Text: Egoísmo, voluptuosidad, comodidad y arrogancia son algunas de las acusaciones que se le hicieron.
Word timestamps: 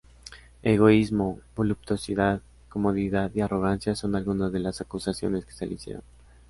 Egoísmo, 0.63 1.41
voluptuosidad, 1.55 2.41
comodidad 2.69 3.29
y 3.35 3.41
arrogancia 3.41 3.93
son 3.93 4.15
algunas 4.15 4.51
de 4.51 4.57
las 4.57 4.81
acusaciones 4.81 5.45
que 5.45 5.51
se 5.51 5.67
le 5.67 5.75
hicieron. 5.75 6.01